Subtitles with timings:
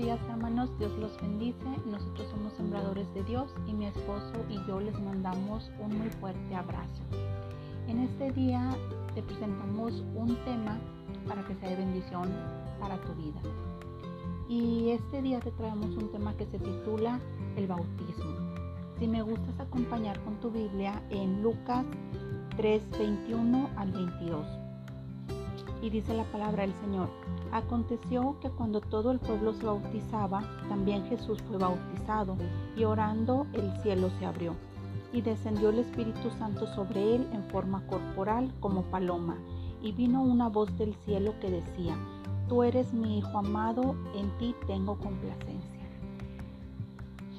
[0.00, 1.68] días hermanos, Dios los bendice.
[1.84, 6.54] Nosotros somos sembradores de Dios y mi esposo y yo les mandamos un muy fuerte
[6.54, 7.02] abrazo.
[7.86, 8.74] En este día
[9.14, 10.78] te presentamos un tema
[11.28, 12.30] para que sea de bendición
[12.80, 13.40] para tu vida.
[14.48, 17.20] Y este día te traemos un tema que se titula
[17.56, 18.54] el bautismo.
[18.98, 21.84] Si me gustas acompañar con tu Biblia en Lucas
[22.56, 24.59] 3, 21 al 22.
[25.82, 27.08] Y dice la palabra del Señor.
[27.52, 32.36] Aconteció que cuando todo el pueblo se bautizaba, también Jesús fue bautizado,
[32.76, 34.54] y orando el cielo se abrió,
[35.12, 39.36] y descendió el Espíritu Santo sobre él en forma corporal como paloma,
[39.82, 41.96] y vino una voz del cielo que decía,
[42.48, 45.80] Tú eres mi Hijo amado, en ti tengo complacencia.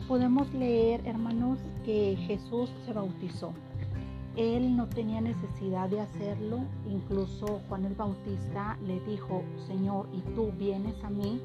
[0.08, 3.54] Podemos leer, hermanos, que Jesús se bautizó.
[4.38, 6.60] Él no tenía necesidad de hacerlo,
[6.90, 11.42] incluso Juan el Bautista le dijo, Señor, ¿y tú vienes a mí?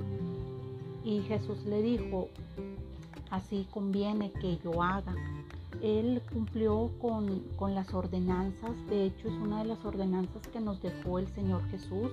[1.04, 2.28] Y Jesús le dijo,
[3.30, 5.14] así conviene que yo haga.
[5.82, 10.80] Él cumplió con, con, las ordenanzas, de hecho es una de las ordenanzas que nos
[10.80, 12.12] dejó el Señor Jesús.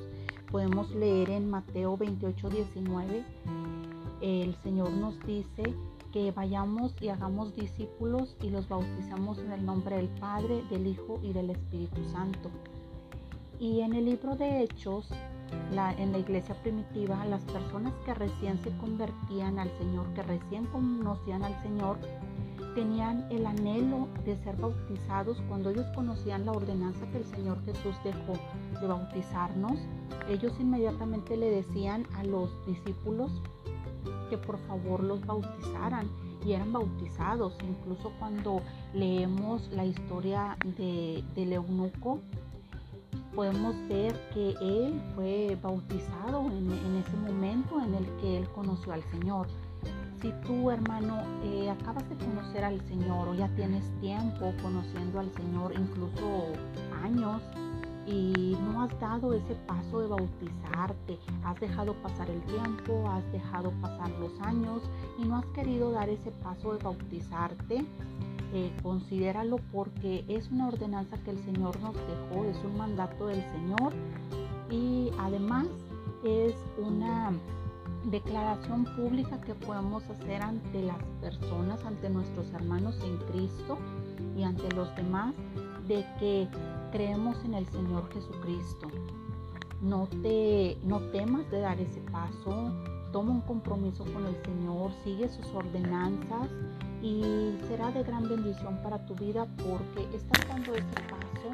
[0.52, 3.24] Podemos leer en Mateo 28, 19,
[4.22, 5.76] el Señor nos dice
[6.14, 11.20] que vayamos y hagamos discípulos y los bautizamos en el nombre del Padre, del Hijo
[11.24, 12.52] y del Espíritu Santo.
[13.60, 15.10] Y en el libro de Hechos,
[15.98, 21.44] en la iglesia primitiva, las personas que recién se convertían al Señor, que recién conocían
[21.44, 21.98] al Señor,
[22.76, 27.96] tenían el anhelo de ser bautizados cuando ellos conocían la ordenanza que el Señor Jesús
[28.04, 28.34] dejó
[28.80, 29.80] de bautizarnos.
[30.30, 33.32] Ellos inmediatamente le decían a los discípulos,
[34.30, 36.10] que por favor los bautizaran
[36.46, 37.56] y eran bautizados.
[37.68, 38.62] Incluso cuando
[38.94, 42.20] leemos la historia de, del eunuco,
[43.36, 49.04] podemos ver que él fue bautizado en, ese momento en el que él conoció al
[49.12, 49.48] Señor.
[50.22, 55.34] Si tú, hermano, eh, acabas de conocer al Señor o ya tienes tiempo conociendo al
[55.34, 56.48] Señor, incluso
[57.04, 57.42] años,
[58.06, 63.72] y no has dado ese paso de bautizarte, has dejado pasar el tiempo, has dejado
[63.82, 64.82] pasar los años
[65.18, 67.86] y no has querido dar ese paso de bautizarte,
[68.54, 73.42] eh, considéralo porque es una ordenanza que el Señor nos dejó, es un mandato del
[73.52, 73.94] Señor
[74.70, 75.68] y además
[76.24, 77.32] es una
[78.06, 83.78] declaración pública que podemos hacer ante las personas, ante nuestros hermanos en Cristo
[84.38, 85.34] y ante los demás
[85.88, 86.48] de que
[86.94, 88.88] creemos en el Señor Jesucristo.
[89.82, 92.72] No te no temas de dar ese paso,
[93.12, 96.50] toma un compromiso con el Señor, sigue sus ordenanzas
[97.02, 101.50] y será de gran bendición para tu vida porque estás dando ese paso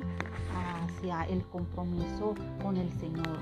[0.54, 3.40] hacia el compromiso con el Señor.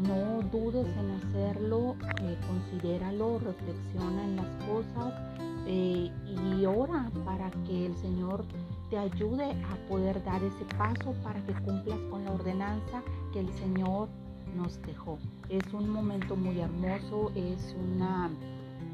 [0.00, 5.14] No dudes en hacerlo, eh, considéralo, reflexiona en las cosas
[5.66, 8.44] eh, y ora para que el Señor
[8.90, 13.52] te ayude a poder dar ese paso para que cumplas con la ordenanza que el
[13.54, 14.08] Señor
[14.56, 15.18] nos dejó.
[15.48, 18.30] Es un momento muy hermoso, es una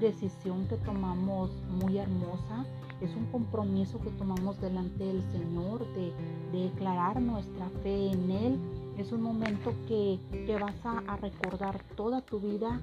[0.01, 2.65] decisión que tomamos muy hermosa,
[3.01, 6.13] es un compromiso que tomamos delante del Señor de,
[6.53, 8.59] declarar nuestra fe en Él.
[8.99, 12.81] Es un momento que, que vas a, a recordar toda tu vida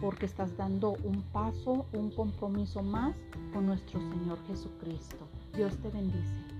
[0.00, 3.16] porque estás dando un paso, un compromiso más
[3.52, 5.26] con nuestro Señor Jesucristo.
[5.54, 6.55] Dios te bendice.